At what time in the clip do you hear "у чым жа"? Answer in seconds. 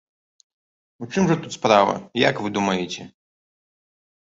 1.05-1.37